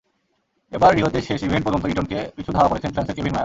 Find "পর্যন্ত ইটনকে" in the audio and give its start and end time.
1.65-2.17